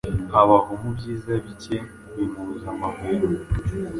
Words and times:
Abaho 0.41 0.71
mubyizabike 0.81 1.75
bimubuza 2.15 2.67
amahwemo 2.75 3.31